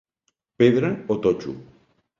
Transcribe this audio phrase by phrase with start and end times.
[0.61, 1.53] Pedra o totxo.